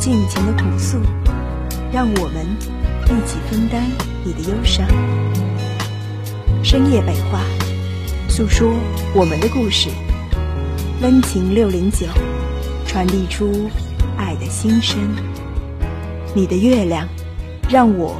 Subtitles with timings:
[0.00, 0.98] 尽情的吐诉，
[1.92, 2.46] 让我们
[3.04, 3.86] 一起分担
[4.24, 4.88] 你的忧伤。
[6.64, 7.42] 深夜北话，
[8.26, 8.72] 诉说
[9.14, 9.90] 我们的故事。
[11.02, 12.06] 温情六零九，
[12.86, 13.68] 传递出
[14.16, 14.98] 爱的心声。
[16.34, 17.06] 你的月亮，
[17.68, 18.16] 让我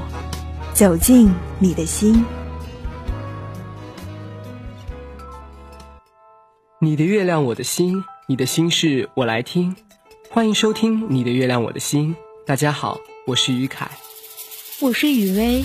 [0.75, 2.23] 走进你的心。
[6.79, 9.75] 你的月亮，我的心，你的心事我来听。
[10.33, 12.15] 欢迎收听《你的月亮我的心》。
[12.47, 13.91] 大家好，我是于凯，
[14.81, 15.61] 我是雨薇。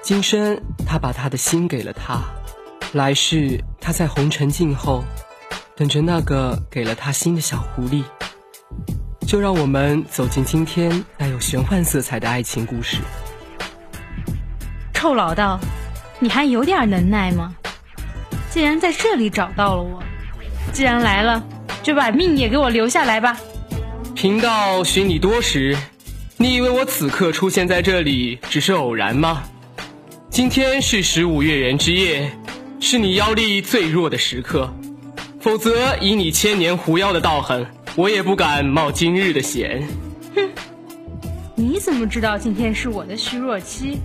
[0.00, 2.22] 今生他把他的心给了他，
[2.94, 5.04] 来世他在红尘静候。
[5.76, 8.02] 等着那个给了他心的小狐狸，
[9.28, 12.96] 就让我们走进今天带有玄幻色彩的爱情故事。
[14.94, 15.60] 臭老道，
[16.18, 17.54] 你还有点能耐吗？
[18.48, 20.02] 既然在这里找到了我，
[20.72, 21.44] 既然来了，
[21.82, 23.38] 就把命也给我留下来吧。
[24.16, 25.76] 贫道寻你多时，
[26.38, 29.42] 你以为我此刻出现在这里只是偶然吗？
[30.30, 32.32] 今天是十五月圆之夜，
[32.80, 34.74] 是你妖力最弱的时刻。
[35.38, 39.86] 否则，以你千年狐妖的道行，我也不敢冒今日的险。
[40.34, 40.48] 哼，
[41.54, 43.98] 你怎么知道今天是我的虚弱期？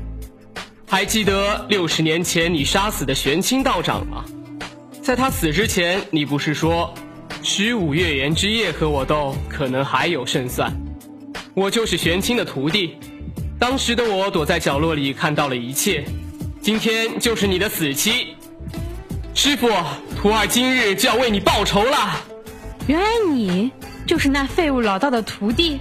[0.87, 4.25] 还记得六十年前你杀死的玄清道长吗？
[5.01, 6.93] 在他死之前，你不是说
[7.43, 10.71] 十五月圆之夜和我斗，可能还有胜算？
[11.55, 12.97] 我就是玄清的徒弟，
[13.59, 16.05] 当时的我躲在角落里看到了一切，
[16.61, 18.35] 今天就是你的死期。
[19.33, 19.67] 师傅，
[20.15, 22.21] 徒儿今日就要为你报仇了。
[22.85, 23.71] 原来你
[24.05, 25.79] 就是那废物老道的徒弟。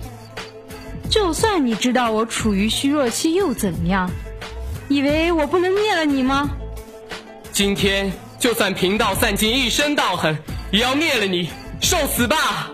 [1.11, 4.11] 就算你知道我处于虚弱期又怎么样？
[4.89, 6.49] 以为我不能灭了你吗？
[7.53, 10.37] 今天就算贫道散尽一身道行，
[10.73, 11.51] 也要灭了你，
[11.81, 12.71] 受死吧！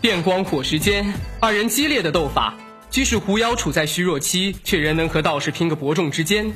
[0.00, 2.52] 电光火石间，二人激烈的斗法，
[2.90, 6.52] 即使狐妖处在虚弱期，却仍能和道士拼个伯仲之间。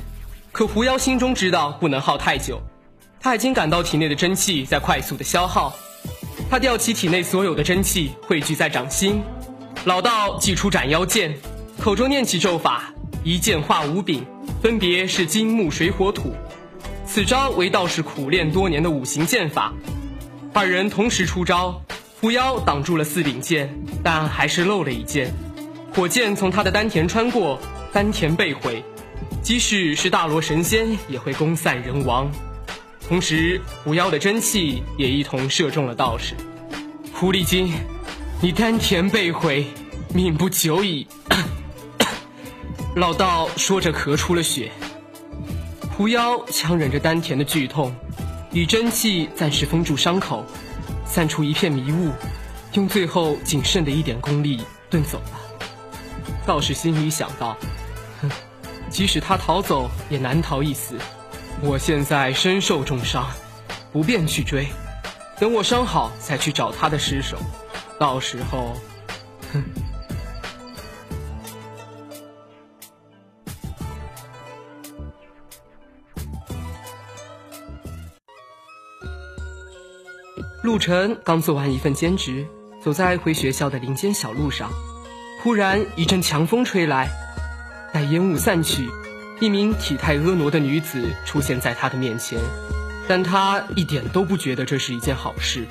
[0.51, 2.61] 可狐妖心中知道，不能耗太久。
[3.21, 5.73] 他已经感到体内的真气在快速的消耗，
[6.49, 9.23] 他吊起体内所有的真气汇聚在掌心，
[9.85, 11.33] 老道祭出斩妖剑，
[11.79, 12.93] 口中念起咒法，
[13.23, 14.25] 一剑化五柄，
[14.61, 16.35] 分别是金木水火土。
[17.05, 19.71] 此招为道士苦练多年的五行剑法。
[20.53, 21.81] 二人同时出招，
[22.21, 25.33] 狐妖挡住了四柄剑，但还是漏了一剑，
[25.93, 27.59] 火箭从他的丹田穿过，
[27.91, 28.83] 丹田被毁，
[29.41, 32.31] 即使是大罗神仙也会功散人亡。
[33.07, 36.35] 同时，狐妖的真气也一同射中了道士。
[37.11, 37.73] 狐狸精，
[38.39, 39.65] 你丹田被毁，
[40.13, 41.07] 命不久矣。
[42.95, 44.71] 老道说着，咳出了血。
[45.97, 47.93] 狐妖强忍着丹田的剧痛，
[48.53, 50.45] 以真气暂时封住伤口，
[51.07, 52.11] 散出一片迷雾，
[52.73, 55.39] 用最后仅剩的一点功力遁走了。
[56.45, 57.57] 道士心里想到：
[58.21, 58.29] 哼，
[58.91, 60.95] 即使他逃走，也难逃一死。
[61.61, 63.27] 我现在身受重伤，
[63.91, 64.67] 不便去追。
[65.39, 67.37] 等我伤好再去找他的尸首，
[67.99, 68.77] 到时候，
[69.51, 69.63] 哼。
[80.63, 82.47] 陆晨刚做完一份兼职，
[82.81, 84.71] 走在回学校的林间小路上，
[85.41, 87.09] 忽然一阵强风吹来，
[87.93, 88.89] 待烟雾散去。
[89.41, 92.39] 一名体态婀娜的女子出现在他的面前，
[93.09, 95.67] 但他一点都不觉得这是一件好事。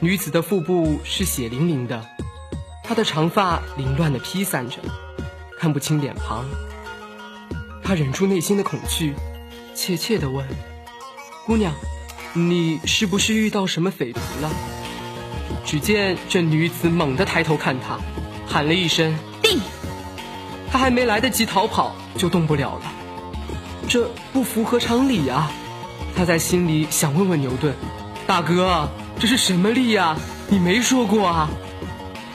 [0.00, 2.04] 女子的腹部是血淋淋的，
[2.82, 4.78] 她的长发凌乱的披散着，
[5.56, 6.44] 看不清脸庞。
[7.84, 9.14] 他忍住内心的恐惧，
[9.72, 10.44] 怯怯地问
[11.46, 11.72] ：“姑娘，
[12.34, 14.50] 你是不是遇到什么匪徒了？”
[15.64, 17.98] 只见这女子猛地抬头看他，
[18.46, 19.58] 喊了一声：“定！”
[20.70, 22.92] 他还没来得及逃跑，就动不了了，
[23.88, 25.50] 这不符合常理啊！
[26.14, 27.74] 他在心里想问问牛顿
[28.26, 28.88] ：“大哥，
[29.18, 30.16] 这是什么力呀？
[30.48, 31.48] 你没说过啊！”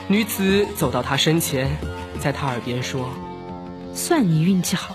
[0.06, 1.68] 女子走到他身前，
[2.20, 3.08] 在他耳边说
[3.94, 4.94] ：“算你运气好。”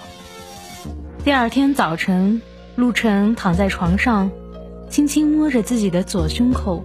[1.24, 2.42] 第二天早晨，
[2.76, 4.32] 陆晨躺在床上，
[4.90, 6.84] 轻轻摸着自己的左胸口，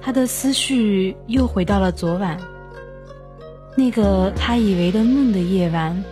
[0.00, 2.38] 他的思绪又回到了昨晚。
[3.76, 6.04] 那个他以为的梦的夜晚，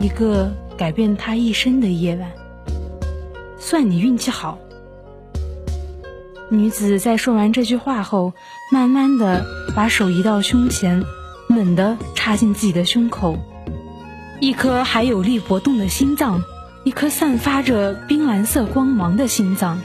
[0.00, 2.30] 一个改变他一生的夜晚。
[3.58, 4.58] 算你运气好。
[6.48, 8.32] 女子在说完这句话后，
[8.70, 9.44] 慢慢的
[9.76, 11.04] 把手移到胸前，
[11.48, 13.38] 猛地插进自己的胸口，
[14.40, 16.42] 一颗还有力搏动的心脏，
[16.84, 19.78] 一颗散发着冰蓝色光芒的心脏。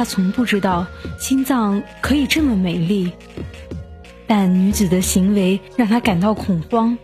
[0.00, 0.86] 她从不知道
[1.18, 3.12] 心脏可以这么美丽，
[4.26, 6.96] 但女子的行为让她感到恐慌。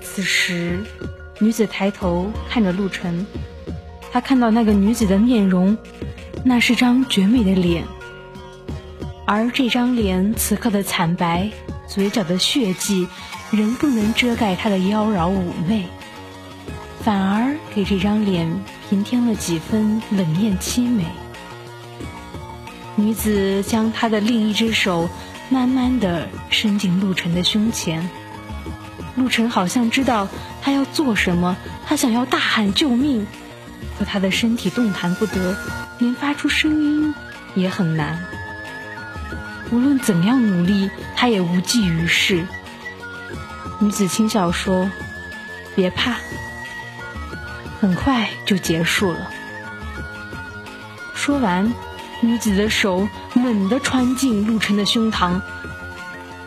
[0.00, 0.78] 此时，
[1.40, 3.26] 女子抬头看着陆晨。
[4.12, 5.76] 他看到那个女子的面容，
[6.44, 7.82] 那是张绝美的脸，
[9.26, 11.50] 而这张脸此刻的惨白，
[11.88, 13.08] 嘴角的血迹，
[13.50, 15.84] 仍不能遮盖她的妖娆妩媚，
[17.00, 18.48] 反而给这张脸
[18.88, 21.04] 平添了几分冷艳凄美。
[22.98, 25.08] 女子将她的另一只手
[25.48, 28.10] 慢慢的伸进陆晨的胸前，
[29.14, 30.26] 陆晨好像知道
[30.60, 31.56] 他要做什么，
[31.86, 33.24] 他想要大喊救命。
[33.96, 35.56] 可他的身体动弹不得，
[35.98, 37.14] 连发出声音
[37.54, 38.24] 也很难。
[39.70, 42.44] 无论怎样努力，他也无济于事。
[43.78, 44.90] 女子轻笑说
[45.76, 46.16] ：“别怕，
[47.80, 49.30] 很快就结束了。”
[51.14, 51.72] 说完，
[52.20, 55.40] 女子的手猛地穿进陆晨的胸膛，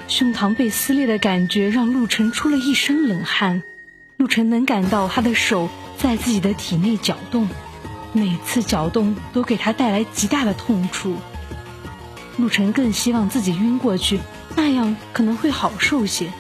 [0.08, 3.64] 胸膛被撕裂的感觉让陆晨出了一身冷汗。
[4.18, 5.70] 陆晨能感到她的手。
[5.98, 7.48] 在自己的体内搅动，
[8.12, 11.16] 每次搅动都给他带来极大的痛楚。
[12.38, 14.20] 陆晨更希望自己晕过去，
[14.56, 16.34] 那样可能会好受些。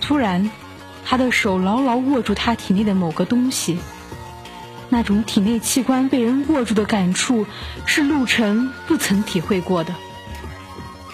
[0.00, 0.50] 突然，
[1.04, 3.78] 他的手牢牢握住他体内的某个东西，
[4.88, 7.46] 那种体内器官被人握住的感触，
[7.86, 9.94] 是陆晨不曾体会过的。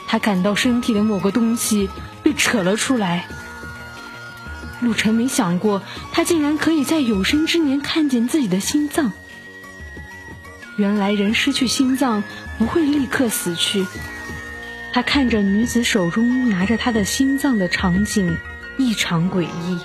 [0.06, 1.88] 他感到身体的某个东西
[2.22, 3.26] 被扯了出来。
[4.80, 5.82] 陆晨没想过，
[6.12, 9.12] 他竟然可以在有生之年看见自己的心脏。
[10.76, 12.24] 原来人失去心脏
[12.58, 13.86] 不会立刻死去。
[14.92, 18.36] 他看着女子手中拿着他的心脏的场景，
[18.76, 19.78] 异常诡异。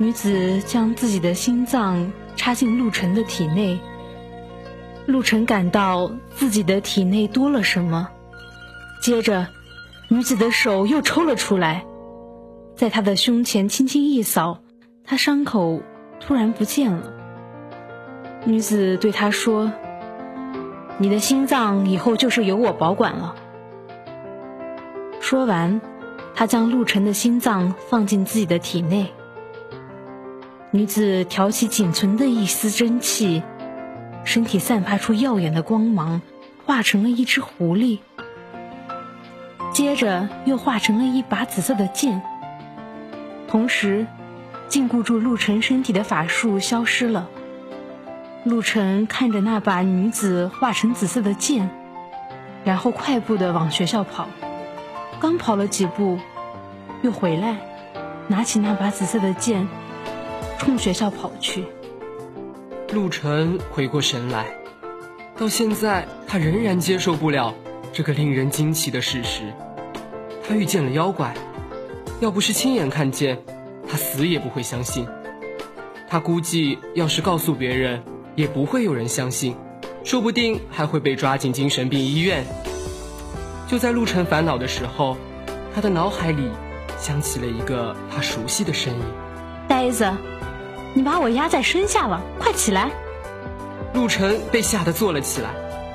[0.00, 3.80] 女子将自己的心脏插进陆晨的体内，
[5.06, 8.08] 陆晨感到自己的体内多了什么。
[9.02, 9.48] 接着，
[10.08, 11.84] 女子的手又抽了出来。
[12.76, 14.60] 在他的胸前轻轻一扫，
[15.04, 15.82] 他伤口
[16.20, 17.12] 突然不见了。
[18.44, 19.72] 女子对他说
[20.98, 23.34] ：“你的心脏以后就是由我保管了。”
[25.18, 25.80] 说完，
[26.36, 29.12] 他将陆晨的心脏放进自己的体内。
[30.70, 33.42] 女子挑起仅存的一丝真气，
[34.24, 36.20] 身体散发出耀眼的光芒，
[36.66, 38.00] 化成了一只狐狸，
[39.72, 42.20] 接着又化成了一把紫色的剑。
[43.48, 44.06] 同时，
[44.68, 47.30] 禁锢住陆晨身体的法术消失了。
[48.44, 51.70] 陆晨看着那把女子化成紫色的剑，
[52.64, 54.28] 然后快步的往学校跑。
[55.18, 56.18] 刚跑了几步，
[57.00, 57.56] 又回来，
[58.26, 59.66] 拿起那把紫色的剑，
[60.58, 61.64] 冲学校跑去。
[62.92, 64.46] 陆晨回过神来，
[65.36, 67.54] 到现在他仍然接受不了
[67.92, 69.42] 这个令人惊奇的事实：
[70.46, 71.34] 他遇见了妖怪。
[72.20, 73.38] 要不是亲眼看见，
[73.88, 75.06] 他死也不会相信。
[76.08, 78.02] 他估计，要是告诉别人，
[78.34, 79.54] 也不会有人相信，
[80.02, 82.44] 说不定还会被抓进精神病医院。
[83.68, 85.16] 就在陆晨烦恼的时候，
[85.74, 86.50] 他的脑海里
[86.98, 89.00] 响起了一个他熟悉的身影
[89.68, 90.10] ：“呆子，
[90.98, 92.90] 你把我压在身下了，快起来！”
[93.94, 95.50] 陆晨被吓得坐了起来。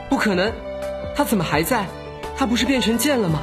[0.10, 0.54] 不可能，
[1.14, 1.86] 他怎么还在？
[2.38, 3.42] 他不是变成剑了吗？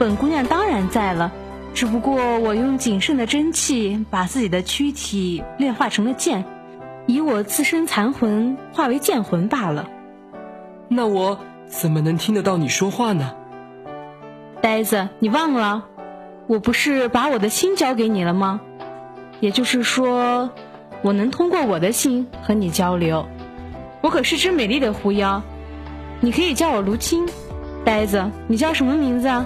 [0.00, 1.30] 本姑娘当然在了。
[1.72, 6.44] 只不过我用仅剩的真气把自己的躯体炼化成了剑，
[7.06, 9.88] 以我自身残魂化为剑魂罢了。
[10.88, 13.32] 那我怎么能听得到你说话呢？
[14.60, 15.84] 呆子，你忘了，
[16.48, 18.60] 我不是把我的心交给你了吗？
[19.42, 20.48] 也就是说，
[21.02, 23.26] 我能通过我的心和你交流。
[24.00, 25.42] 我可是只美丽的狐妖，
[26.20, 27.26] 你可以叫我卢青。
[27.84, 29.44] 呆子，你叫什么名字啊？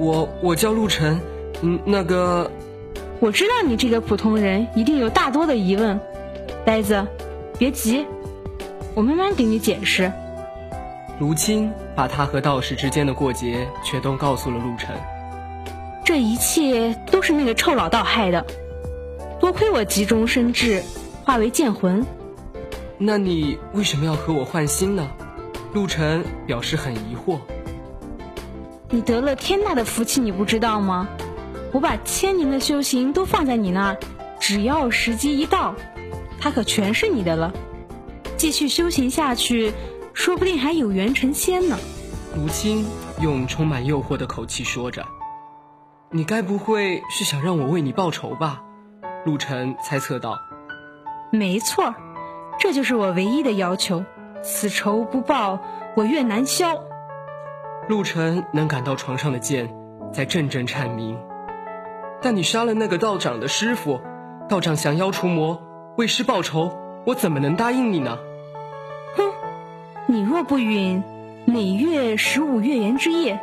[0.00, 1.20] 我我叫陆晨。
[1.62, 2.50] 嗯，那个，
[3.20, 5.98] 我知道你这个普通人一定有大多的疑问，
[6.64, 7.06] 呆子，
[7.56, 8.04] 别急，
[8.96, 10.10] 我慢慢给你解释。
[11.20, 14.88] 卢青把他和道士之间的过节全都告诉了陆晨，
[16.04, 18.44] 这一切都是那个臭老道害的，
[19.46, 20.82] 多亏我急中生智，
[21.24, 22.04] 化为剑魂。
[22.98, 25.08] 那你为什么要和我换心呢？
[25.72, 27.38] 陆晨表示很疑惑。
[28.90, 31.06] 你得了天大的福气，你不知道吗？
[31.72, 33.98] 我把千年的修行都放在你那儿，
[34.40, 35.76] 只要时机一到，
[36.40, 37.52] 它可全是你的了。
[38.36, 39.72] 继续修行下去，
[40.12, 41.78] 说不定还有缘成仙呢。
[42.34, 42.84] 卢青
[43.20, 45.06] 用充满诱惑的口气说着
[46.10, 48.64] ：“你该不会是想让我为你报仇吧？”
[49.26, 50.38] 陆晨猜测道
[51.32, 51.92] ：“没错，
[52.60, 54.04] 这就是我唯一的要求。
[54.40, 55.58] 此仇不报，
[55.96, 56.78] 我愿难消。”
[57.90, 59.68] 陆晨能感到床上的剑
[60.12, 61.18] 在阵阵颤鸣。
[62.22, 64.00] 但你杀了那个道长的师傅，
[64.48, 65.60] 道长降妖除魔，
[65.96, 68.16] 为师报仇，我怎么能答应你呢？
[69.16, 69.24] 哼，
[70.06, 71.02] 你若不允，
[71.46, 73.40] 每月十五月圆之夜，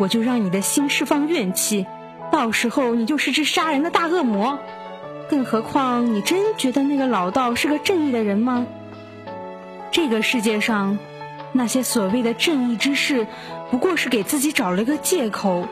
[0.00, 1.86] 我就让你的心释放怨气，
[2.32, 4.58] 到时候你就是只杀人的大恶魔。
[5.28, 8.66] 更何况，你真觉得那个老道是个正义的人吗？
[9.90, 10.98] 这个世界上，
[11.52, 13.26] 那些所谓的正义之士，
[13.70, 15.68] 不过是给自己找了个借口，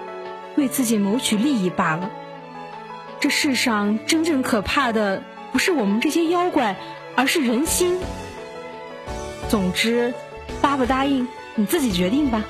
[0.57, 2.11] 为自己谋取利益罢了。
[3.19, 5.23] 这世上真正可怕的，
[5.53, 6.77] 不是我们这些妖怪，
[7.15, 7.99] 而是人心。
[9.49, 10.13] 总之，
[10.61, 12.45] 答不答应，你自己决定吧。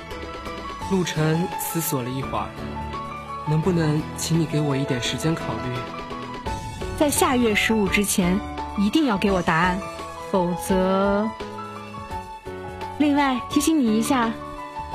[0.91, 2.49] 陆晨思索了一会儿，
[3.49, 6.06] 能不能请你给我一点时间考虑？
[6.99, 8.41] 在下月十五之前，
[8.79, 9.79] 一定要给我答案，
[10.31, 11.29] 否则。
[12.99, 14.33] 另外提醒你一下，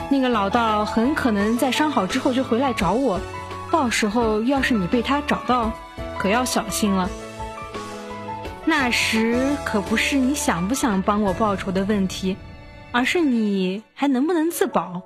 [0.10, 3.20] 那个老道很可能在伤好之后就回来找我，
[3.72, 5.72] 到时候要是你被他找到，
[6.18, 7.10] 可要小心了。
[8.66, 12.36] 那时可不是你想不想帮我报仇的问题，
[12.92, 15.04] 而是你还能不能自保。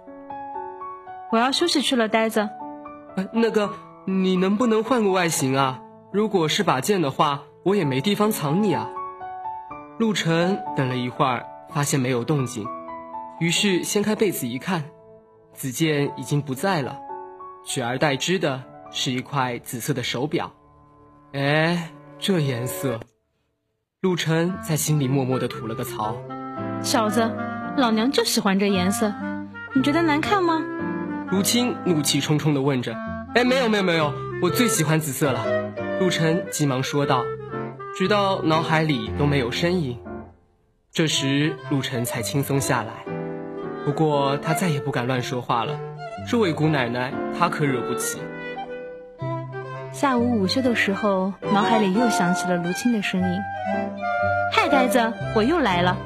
[1.32, 2.48] 我要休息去了，呆子。
[3.34, 3.72] 那个，
[4.06, 5.80] 你能不能换个外形啊？
[6.16, 8.90] 如果是把剑的话，我也没地方藏你啊。
[10.00, 12.66] 陆晨等了一会儿，发现没有动静，
[13.42, 14.86] 于是掀开被子一看，
[15.52, 16.98] 子剑已经不在了，
[17.66, 20.54] 取而代之的是一块紫色的手表。
[21.34, 23.02] 哎，这颜色，
[24.00, 26.16] 陆晨在心里默默的吐了个槽。
[26.82, 27.30] 小子，
[27.76, 29.14] 老娘就喜欢这颜色，
[29.76, 30.64] 你觉得难看吗？
[31.30, 32.96] 如青怒气冲冲的问着。
[33.36, 35.85] 哎，没有没有没有，我最喜欢紫色了。
[36.00, 37.24] 陆晨急忙说道，
[37.98, 39.98] 直到脑海里都没有身影。
[40.92, 42.92] 这时，陆晨才轻松下来。
[43.86, 45.80] 不过，他再也不敢乱说话了。
[46.30, 48.20] 这位姑奶奶，他可惹不起。
[49.94, 53.40] 下午午休的时候，脑海里又响起了卢青的声音
[54.52, 55.98] ：“嗨，呆子，我又来了。”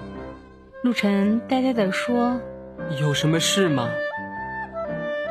[0.84, 2.40] 陆晨呆呆地说
[3.02, 3.90] ：“有什么事吗？”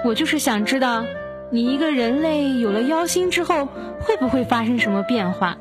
[0.05, 1.05] 我就是想知道。
[1.51, 3.67] 你一个人类有了妖心之后，
[4.01, 5.57] 会不会发生什么变化？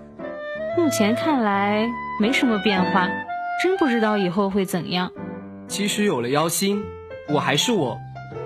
[0.77, 1.87] 目前看来
[2.19, 3.09] 没什么变化，
[3.63, 5.11] 真不知道以后会怎样。
[5.67, 6.83] 即使有了妖心，
[7.29, 7.97] 我还是我，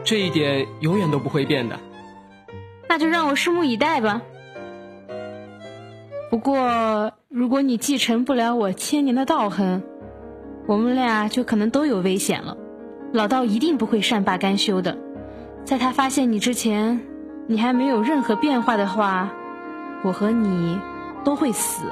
[0.04, 1.80] 这一点永远都不会变的。
[2.88, 4.22] 那就让我拭目以待吧。
[6.30, 9.82] 不过，如果你继承不了我千年的道行，
[10.68, 12.56] 我们俩就可能都有危险了。
[13.14, 14.96] 老道一定不会善罢甘休的，
[15.66, 17.02] 在他发现你之前。
[17.52, 19.28] 你还没有任何变化的话，
[20.04, 20.80] 我和你
[21.22, 21.92] 都会死。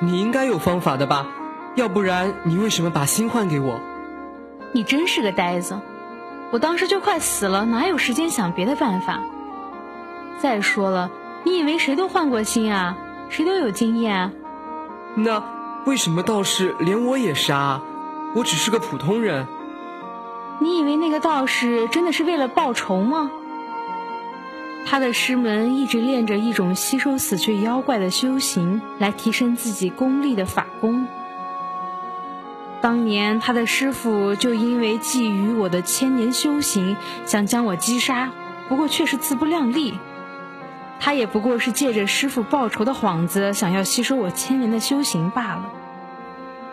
[0.00, 1.28] 你应该有方法的吧？
[1.76, 3.78] 要不然你为什么把心换给我？
[4.72, 5.78] 你真是个呆子！
[6.50, 9.20] 我当时就快死了，哪有时间想别的办法？
[10.38, 11.08] 再说了，
[11.44, 12.96] 你以为谁都换过心啊？
[13.28, 14.32] 谁都有经验？
[15.14, 15.40] 那
[15.86, 17.80] 为什么道士连我也杀？
[18.34, 19.46] 我只是个普通人。
[20.58, 23.30] 你以为那个道士真的是为了报仇吗？
[24.86, 31.06] 他的师门一直练着一种吸收死去妖怪的修行，来提升自己功力的法功。
[32.80, 36.96] 当年他的师傅就因为觊觎我的千年修行，
[37.26, 38.30] 想将我击杀，
[38.68, 39.94] 不过却是自不量力。
[40.98, 45.70] 他也不过是借着师傅报仇的幌子，想要吸收我千年的修行罢了。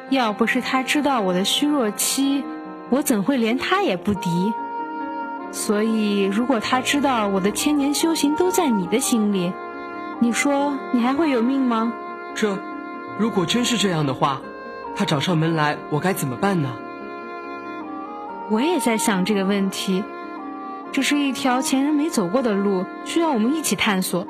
[0.09, 2.43] 要不是他知道我的虚弱期，
[2.89, 4.53] 我怎会连他也不敌？
[5.57, 9.51] 所以，如果他知道我的千年修行都在你的心里，
[10.19, 11.91] 你说你还会有命吗？
[12.35, 12.59] 这，
[13.17, 14.39] 如果真是这样的话，
[14.95, 16.69] 他找上门来，我该怎么办呢？
[18.51, 20.03] 我也在想这个问题。
[20.91, 24.27] 这是一条前人没走过的路，需要我们一起探索。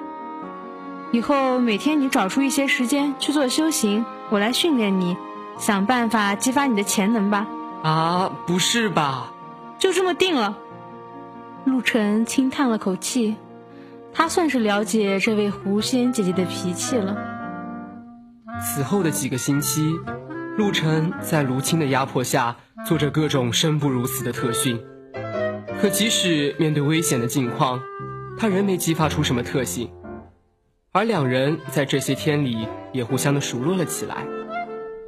[1.11, 5.17] 以后每天你找出一些时间去做修行，我来训练你，
[5.57, 7.45] 想办法激发你的潜能吧。
[7.83, 9.33] 啊，不是吧？
[9.77, 10.57] 就这么定了。
[11.67, 13.35] 陆晨轻叹了口气，
[14.13, 17.17] 他算是了解这位狐仙姐姐的脾气了。
[18.61, 19.93] 此后的几个星期，
[20.57, 22.55] 陆晨在卢青的压迫下
[22.85, 24.81] 做着各种生不如死的特训。
[25.81, 27.81] 可即使面对危险的境况，
[28.37, 29.91] 他仍没激发出什么特性。
[30.93, 34.25] 而两人在这些天里也互相的熟络了起来。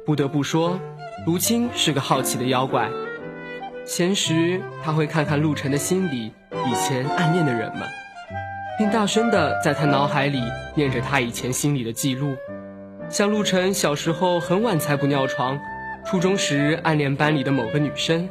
[0.04, 0.78] 不得不说，
[1.26, 2.90] 卢青是个好奇的妖怪。
[3.86, 7.82] 闲时他会看看陆晨的心里以前暗恋的人们，
[8.78, 10.42] 并大声的在他脑海里
[10.74, 12.36] 念着他以前心里的记录。
[13.08, 15.58] 像陆晨小时候很晚才不尿床，
[16.04, 18.28] 初中时暗恋班里的某个女生，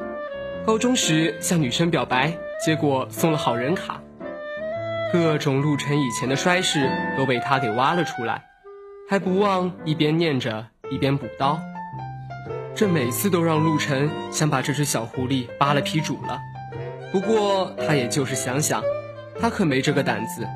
[0.66, 2.34] 高中时向女生表白，
[2.64, 4.02] 结果送了好人卡。
[5.12, 8.44] 各种陆晨以前的衰事都被他给挖了出来，
[9.10, 11.60] 还不忘一边念着一边补刀。
[12.76, 16.40] 这每次都让陆晨想把这只小狐狸扒了皮煮了。
[17.12, 18.84] 不过他也就是想想，
[19.40, 20.48] 他可没这个胆子。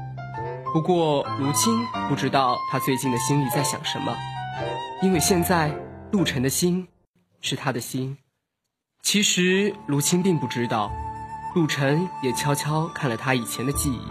[0.74, 4.16] 不过卢青不知道他最近的心里在想什么，
[5.02, 5.72] 因为现在
[6.12, 6.88] 陆晨的心
[7.42, 8.18] 是他的心。
[9.02, 10.92] 其实卢青并不知道，
[11.56, 14.02] 陆晨也悄悄看了他以前的记忆。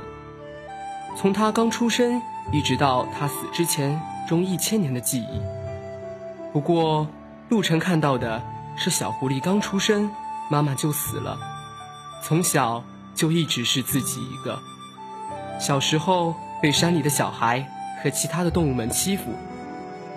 [1.17, 2.21] 从他刚出生
[2.53, 5.41] 一直到他死之前，中一千年的记忆。
[6.53, 7.07] 不过，
[7.49, 8.43] 陆晨看到的
[8.77, 10.11] 是小狐狸刚出生，
[10.51, 11.37] 妈妈就死了，
[12.23, 14.59] 从小就一直是自己一个。
[15.59, 17.69] 小时候被山里的小孩
[18.03, 19.33] 和其他的动物们欺负，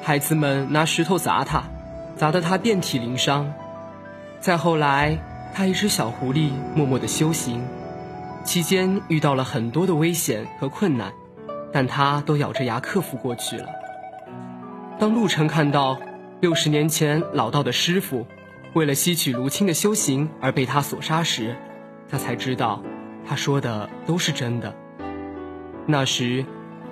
[0.01, 1.63] 孩子们拿石头砸他，
[2.15, 3.51] 砸得他遍体鳞伤。
[4.39, 5.17] 再后来，
[5.53, 7.65] 他一只小狐狸默默的修行。
[8.43, 11.11] 期间遇到了很多的危险和困难，
[11.73, 13.67] 但他都咬着牙克服过去了。
[14.99, 15.99] 当陆晨看到
[16.41, 18.27] 六十年前老道的师傅
[18.73, 21.55] 为了吸取卢青的修行而被他所杀时，
[22.09, 22.81] 他才知道
[23.27, 24.73] 他说的都是真的。
[25.85, 26.45] 那时，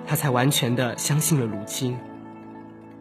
[0.06, 1.96] 他才完全的相信了卢青。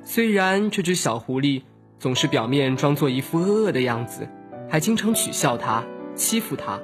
[0.04, 1.64] 虽然这只小狐狸
[2.00, 4.28] 总是表面装作一副恶恶的样子，
[4.70, 5.84] 还经常取笑他、
[6.16, 6.80] 欺负他。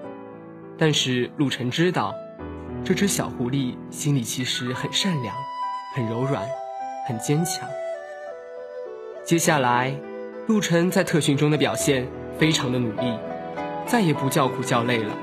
[0.77, 2.15] 但是陆晨知道，
[2.83, 5.35] 这只小狐狸心里其实很善良，
[5.93, 6.47] 很柔软，
[7.07, 7.67] 很坚强。
[9.25, 9.93] 接下来，
[10.47, 13.17] 陆晨在特训中的表现非常的努力，
[13.85, 15.13] 再也不叫苦叫累了，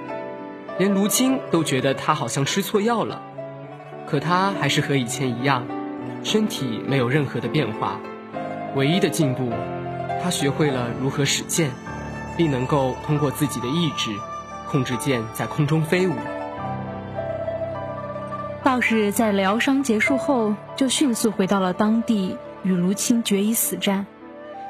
[0.79, 3.21] 连卢青都觉得他好像吃错药了。
[4.07, 5.67] 可他还是和以前一样，
[6.23, 7.99] 身体没有任何的变化，
[8.75, 9.51] 唯一的进步，
[10.23, 11.71] 他学会了如何使剑，
[12.37, 14.11] 并能够通过自己的意志。
[14.69, 16.13] 控制剑在空中飞舞。
[18.65, 24.05] 道士在疗伤结束后，就迅速回到了当地，与卢青决一死战，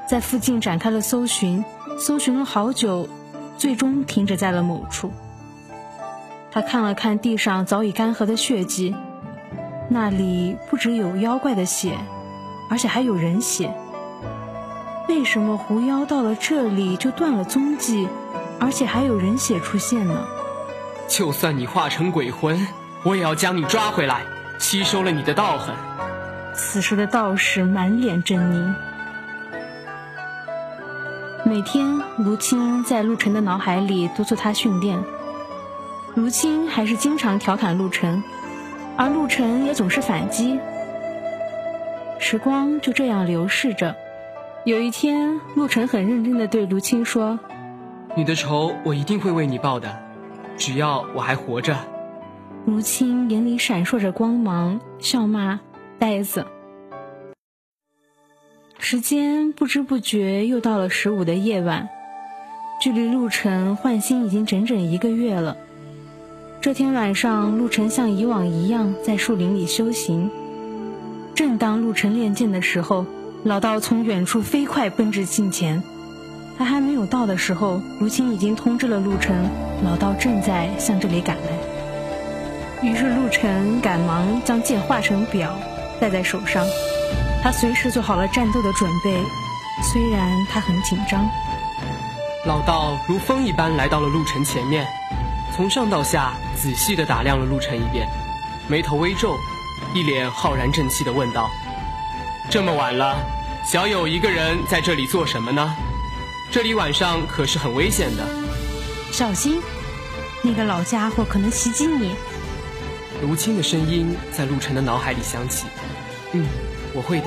[0.07, 1.65] 在附近展开了搜寻，
[1.99, 3.09] 搜寻了好久，
[3.57, 5.11] 最终停止在了某处。
[6.57, 8.97] 他看了看地上早已干涸的血迹，
[9.91, 11.93] 那里不只有妖怪的血，
[12.71, 13.71] 而且还有人血。
[15.07, 18.09] 为什么狐妖到了这里就断了踪迹？
[18.59, 20.25] 而且还有人血出现呢。
[21.07, 22.67] 就算你化成鬼魂，
[23.03, 24.23] 我也要将你抓回来，
[24.59, 25.75] 吸收了你的道痕。
[26.55, 28.75] 此时的道士满脸狰狞。
[31.45, 31.85] 每天，
[32.17, 34.99] 卢青在陆晨的脑海里督促他训练。
[36.17, 38.23] 卢青还是经常调侃陆晨，
[38.97, 40.59] 而陆晨也总是反击。
[42.19, 43.95] 时光就这样流逝着。
[44.65, 47.39] 有一天，陆晨很认真的对卢青说。
[48.17, 49.95] 你的仇我一定会为你报的，
[50.57, 51.77] 只要我还活着。
[52.65, 55.61] 卢青眼里闪烁着光芒，笑骂
[56.01, 56.47] ：“呆子。”
[58.81, 61.87] 时间不知不觉又到了十五的夜晚，
[62.81, 65.55] 距离陆晨换心已经整整一个月了。
[66.67, 70.29] 这天晚上，陆晨像以往一样在树林里修行。
[71.33, 73.07] 正当陆晨练剑的时候，
[73.45, 75.81] 老道从远处飞快奔至近前。
[76.59, 79.49] 他还没有到的时候，卢青已经通知了陆晨，
[79.85, 82.83] 老道正在向这里赶来。
[82.83, 85.57] 于是陆晨赶忙将剑化成表，
[86.01, 86.67] 戴在手上。
[87.45, 89.17] 他随时做好了战斗的准备，
[89.85, 91.25] 虽然他很紧张。
[92.45, 94.85] 老道如风一般来到了陆晨前面，
[95.55, 98.09] 从上到下仔细地打量了陆晨一遍，
[98.67, 99.37] 眉头微皱，
[99.95, 101.51] 一脸浩然正气地问道
[102.51, 103.17] ：“这么晚了，
[103.65, 105.77] 小友一个人在这里做什么呢？”
[106.51, 108.25] 这里晚上可是很危险的，
[109.13, 109.61] 小心，
[110.43, 112.15] 那个老家伙可能袭击你。
[113.23, 115.67] 卢青的声音在陆晨的脑海里响起。
[116.33, 116.47] 嗯，
[116.95, 117.27] 我会的。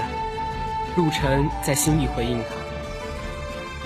[0.95, 2.45] 陆晨在心里回应他。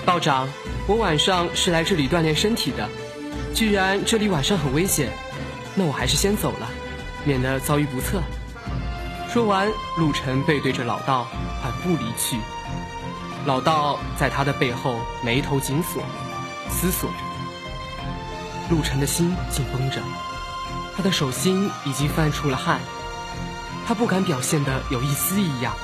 [0.06, 0.48] 道长，
[0.86, 2.88] 我晚上是来这里锻炼身体的。
[3.52, 5.10] 既然这里晚上很危险，
[5.74, 6.70] 那我还是先走了，
[7.24, 8.22] 免得遭遇不测。
[9.28, 11.26] 说完，陆晨背对着老道，
[11.60, 12.38] 缓步离去。
[13.46, 16.02] 老道在他的背后眉头紧锁，
[16.70, 17.16] 思索着。
[18.70, 20.00] 陆晨的心紧绷着，
[20.96, 22.80] 他的手心已经泛出了汗，
[23.86, 25.74] 他不敢表现的有一丝异样。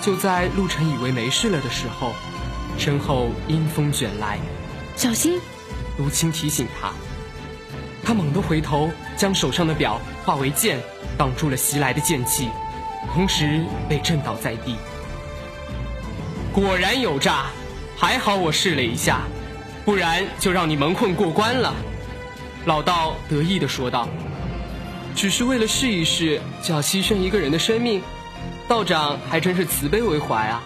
[0.00, 2.14] 就在陆晨以为没事了的时候，
[2.78, 4.38] 身后阴风卷来，
[4.96, 5.40] 小心！
[5.98, 6.92] 卢青提醒他。
[8.08, 10.80] 他猛地回头，将手上的表化为剑，
[11.18, 12.48] 挡住了袭来的剑气，
[13.12, 14.76] 同时被震倒在地。
[16.50, 17.48] 果然有诈，
[17.98, 19.20] 还好我试了一下，
[19.84, 21.74] 不然就让你蒙混过关了。
[22.64, 24.08] 老道得意地说道
[25.14, 28.02] ：“只是为了试一试，就要牺牲一个人的生命，
[28.66, 30.62] 道长还真是慈悲为怀啊。”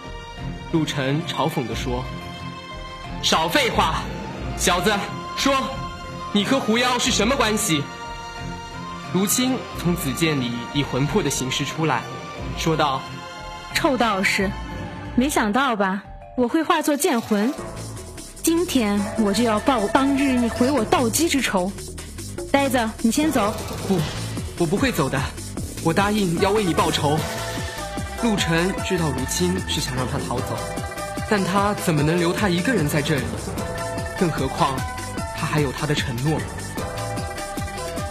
[0.71, 2.05] 陆晨嘲讽地说
[3.21, 3.95] ：“少废话，
[4.55, 4.93] 小子，
[5.35, 5.61] 说，
[6.33, 7.83] 你和狐妖是什么关系？”
[9.13, 12.01] 卢青从紫剑里以魂魄的形式出来，
[12.57, 13.01] 说道
[13.73, 14.49] ：“臭道士，
[15.15, 16.03] 没想到吧？
[16.35, 17.53] 我会化作剑魂。”
[18.43, 21.71] 今天我就要报当日你毁我道基之仇，
[22.51, 23.53] 呆子，你先走。
[23.87, 23.97] 不，
[24.57, 25.17] 我不会走的，
[25.81, 27.17] 我答应要为你报仇。
[28.21, 30.57] 陆晨知道卢青是想让他逃走，
[31.29, 33.23] 但他怎么能留他一个人在这里？
[34.19, 34.92] 更何况他
[35.53, 36.41] 还有他的承诺。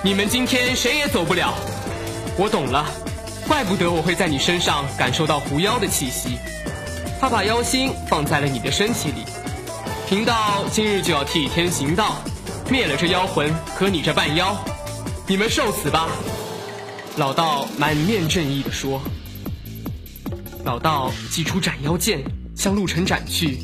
[0.00, 1.52] 你们今天谁也走不了。
[2.38, 2.86] 我懂了，
[3.48, 6.38] 怪不得我会在你身上感受到狐妖的气息。
[7.20, 9.24] 他把妖心放在了你的身体里。
[10.08, 12.22] 贫道今日就要替天行道，
[12.70, 14.56] 灭了这妖魂和你这半妖，
[15.26, 16.10] 你们受死吧！
[17.16, 19.02] 老道满面正义地说。
[20.64, 22.22] 老道祭出斩妖剑
[22.54, 23.58] 向陆晨斩去，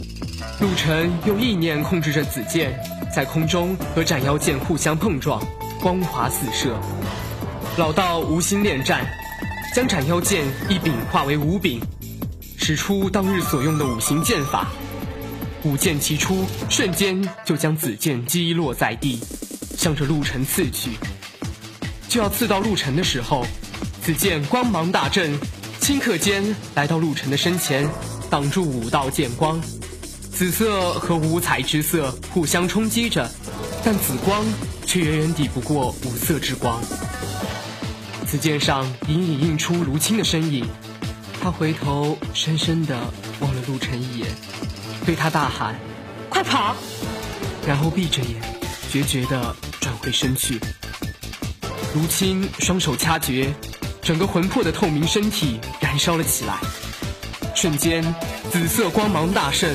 [0.61, 2.77] 陆晨用意念控制着紫剑，
[3.15, 5.41] 在空中和斩妖剑互相碰撞，
[5.81, 6.77] 光华四射。
[7.77, 9.07] 老道无心恋战，
[9.73, 11.81] 将斩妖剑一柄化为五柄，
[12.57, 14.67] 使出当日所用的五行剑法。
[15.63, 19.21] 舞剑齐出，瞬间就将紫剑击落在地，
[19.77, 20.91] 向着陆晨刺去。
[22.09, 23.47] 就要刺到陆晨的时候，
[24.03, 25.39] 紫剑光芒大振，
[25.81, 26.43] 顷刻间
[26.75, 27.89] 来到陆晨的身前，
[28.29, 29.61] 挡住五道剑光。
[30.39, 33.29] 紫色和五彩之色互相冲击着，
[33.85, 34.47] 但紫光
[34.87, 36.81] 却远远抵不过五色之光。
[38.25, 40.65] 紫剑上隐隐映出卢青的身影，
[41.43, 42.97] 他回头深深地
[43.41, 44.29] 望了陆晨一眼。
[45.05, 45.75] 对他大喊
[46.31, 46.77] ：“快跑！”
[47.67, 48.41] 然后闭着眼，
[48.93, 50.61] 决绝地转回身去。
[51.97, 53.53] 卢青双手掐诀，
[54.01, 56.61] 整个魂魄的透明身体燃烧了起来。
[57.57, 58.05] 瞬间，
[58.53, 59.69] 紫色光芒大盛，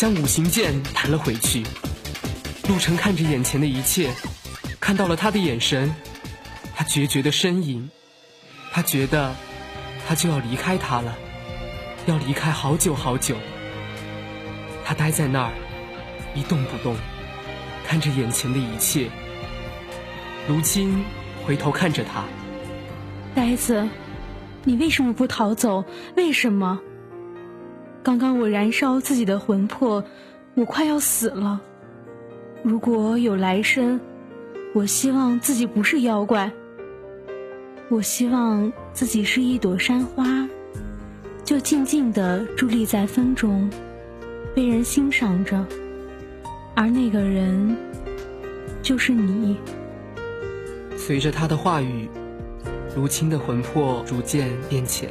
[0.00, 1.62] 将五行剑弹了回去。
[2.70, 4.10] 陆晨看着眼前的一切，
[4.80, 5.94] 看到了他的眼神，
[6.74, 7.90] 他决绝的身影，
[8.72, 9.34] 他觉得
[10.08, 11.14] 他就要离开他了，
[12.06, 13.36] 要离开好久好久。
[14.86, 15.52] 他呆在那儿，
[16.34, 16.96] 一动不动，
[17.86, 19.10] 看着眼前的一切。
[20.48, 21.04] 如今
[21.44, 22.24] 回头看着他，
[23.34, 23.86] 呆子，
[24.64, 25.84] 你为什么不逃走？
[26.16, 26.80] 为什么？
[28.02, 30.02] 刚刚我燃烧自己的魂魄，
[30.54, 31.60] 我快要死了。
[32.62, 34.00] 如果有来生，
[34.74, 36.50] 我希望自己不是妖怪。
[37.90, 40.48] 我希望自己是一朵山花，
[41.44, 43.68] 就静静地伫立在风中。
[44.54, 45.64] 被人欣赏着，
[46.74, 47.76] 而那个人
[48.82, 49.56] 就是你。
[50.96, 52.08] 随着他的话语，
[52.96, 55.10] 卢青的魂魄逐渐变浅。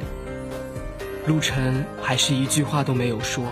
[1.26, 3.44] 陆晨还是一句话都没有说，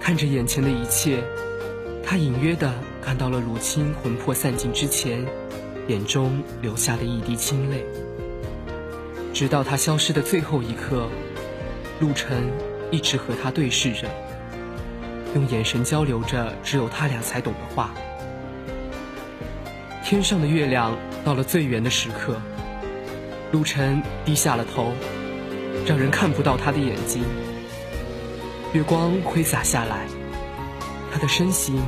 [0.00, 1.24] 看着眼前的一切，
[2.04, 5.24] 他隐约的看到了卢青魂魄散尽之前，
[5.88, 7.84] 眼中流下的一滴清泪。
[9.32, 11.08] 直到他消失的最后一刻，
[11.98, 12.44] 陆晨
[12.90, 14.06] 一直和他对视着。
[15.34, 17.92] 用眼神交流着只有他俩才懂的话。
[20.04, 22.36] 天上的月亮到了最圆的时刻，
[23.50, 24.92] 陆晨低下了头，
[25.86, 27.22] 让人看不到他的眼睛。
[28.72, 30.06] 月光挥洒下来，
[31.12, 31.80] 他的身形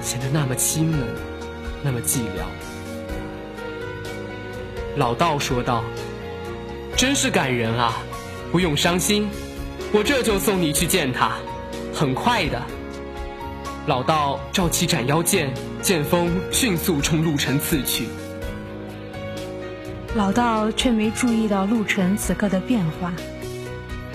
[0.00, 1.00] 显得那么凄冷，
[1.82, 2.44] 那么寂寥。
[4.96, 5.82] 老道说道
[6.96, 8.02] ：“真是感人啊，
[8.52, 9.28] 不用伤心，
[9.92, 11.32] 我这就送你去见他。”
[11.94, 12.62] 很快的，
[13.86, 18.06] 老道召起斩妖剑，剑锋迅速冲陆晨刺去。
[20.14, 23.12] 老道却没注意到陆晨此刻的变化，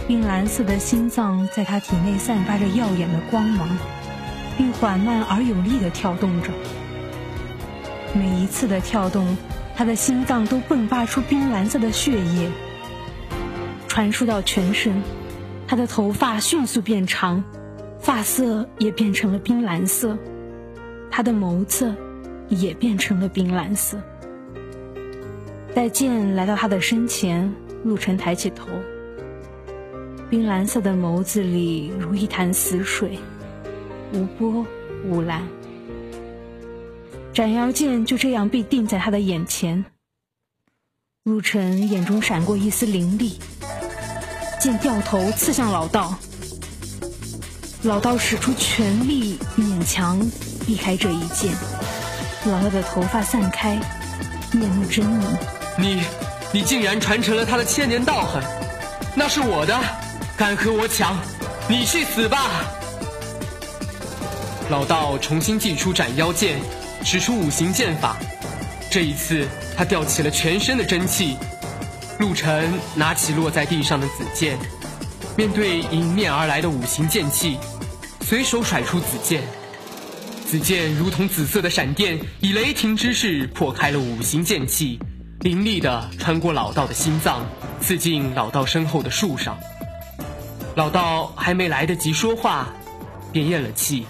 [0.08, 3.68] 冰蓝色的心脏在他体内散发着耀眼的光芒，
[4.56, 6.50] 并缓慢而有力的跳动着。
[8.14, 9.36] 每一次的跳动，
[9.76, 12.50] 他的心脏都迸发出冰蓝色的血液，
[13.88, 15.02] 传输到全身。
[15.68, 17.44] 他的头发迅速变长。
[18.00, 20.18] 发色也变成了冰蓝色，
[21.12, 21.94] 他的眸子
[22.48, 23.98] 也变成了冰蓝色。
[25.78, 28.66] 待剑来到他的身前，陆晨抬起头，
[30.28, 33.20] 冰蓝色的眸子里如一潭死水，
[34.12, 34.66] 无波
[35.06, 35.48] 无澜。
[37.32, 39.86] 斩妖剑就这样被定在他的眼前。
[41.26, 43.38] 陆晨眼中闪过一丝凌厉，
[44.60, 46.18] 剑掉头刺向老道。
[47.84, 50.20] 老道使出全力，勉强
[50.66, 51.54] 避开这一剑。
[52.48, 53.80] 老道的头发散开，
[54.52, 55.57] 面目狰狞。
[55.78, 56.02] 你，
[56.52, 58.44] 你竟然传承了他的千年道痕，
[59.16, 59.80] 那是我的，
[60.36, 61.16] 敢和我抢？
[61.70, 62.66] 你去死吧！
[64.70, 66.60] 老道重新祭出斩妖剑。
[67.04, 68.18] 使出五行剑法，
[68.90, 71.38] 这一次他吊起了全身的真气。
[72.20, 74.58] 陆晨拿起落在地上的紫剑，
[75.38, 77.58] 面对迎面而来的五行剑气，
[78.22, 79.42] 随手甩出紫剑。
[80.46, 85.00] 紫剑如同紫色的闪电，以雷霆之势破开了五行剑气，
[85.48, 87.46] 凌厉地穿过老道的心脏，
[87.80, 89.58] 刺进老道身后的树上。
[90.76, 92.68] 老道还没来得及说话，
[93.32, 94.06] 便咽了气。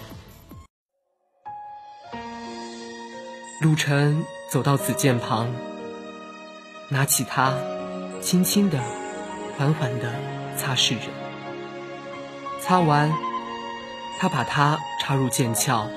[3.62, 5.48] 陆晨走到紫剑旁，
[6.90, 7.54] 拿起它，
[8.20, 8.80] 轻轻的、
[9.56, 10.12] 缓缓的
[10.58, 11.06] 擦拭着。
[12.60, 13.14] 擦完，
[14.20, 15.88] 他把它插入剑鞘，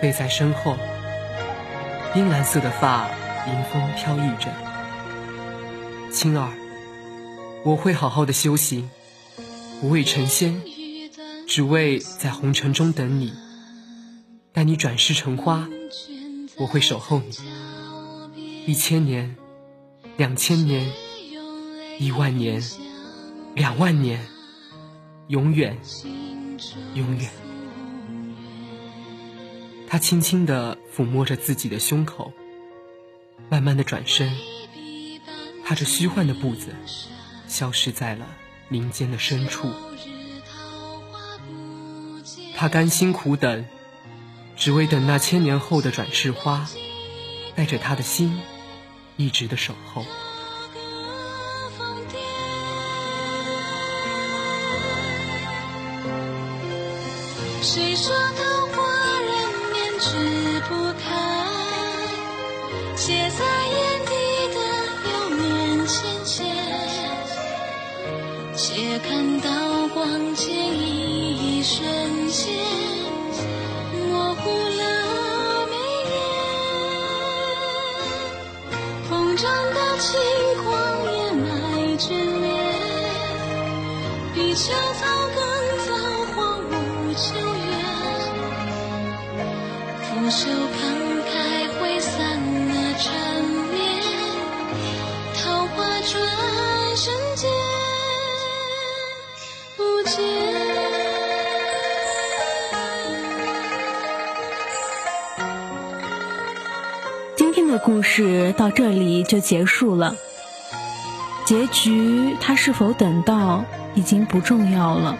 [0.00, 0.76] 背在身后。
[2.14, 3.08] 冰蓝色的发
[3.46, 4.52] 迎风飘逸着。
[6.10, 6.52] 青儿，
[7.64, 8.88] 我会好好的修行，
[9.80, 10.62] 不为成仙，
[11.46, 13.32] 只为在红尘中等你，
[14.52, 15.68] 待你转世成花。
[16.58, 19.36] 我会守候你，一千年，
[20.16, 20.92] 两千年，
[21.98, 22.62] 一万年，
[23.54, 24.24] 两万年，
[25.26, 25.76] 永远，
[26.94, 27.30] 永远。
[29.88, 32.32] 他轻轻地抚摸着自己的胸口，
[33.52, 34.34] 慢慢的转身，
[35.62, 36.74] 踏着虚幻的步子，
[37.46, 38.26] 消失在了
[38.70, 39.70] 林间的深处。
[42.56, 43.66] 他甘心苦等。
[44.56, 46.66] 只为等那千年后的转世花，
[47.54, 48.40] 带着他的心，
[49.18, 50.06] 一直的守候。
[69.02, 70.91] 看刀光剑影
[107.84, 110.14] 故事到这里就结束了。
[111.44, 113.64] 结局他是否等到
[113.94, 115.18] 已经不重要了。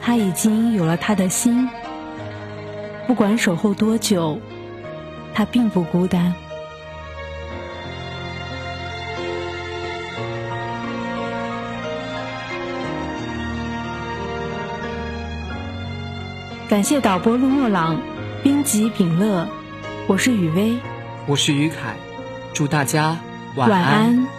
[0.00, 1.68] 他已经有了他的心，
[3.06, 4.40] 不管守候多久，
[5.34, 6.34] 他并不孤单。
[16.70, 18.00] 感谢导播陆墨朗，
[18.42, 19.46] 编辑秉乐，
[20.06, 20.78] 我是雨薇。
[21.28, 21.94] 我是于凯，
[22.54, 23.18] 祝大家
[23.54, 24.37] 晚安。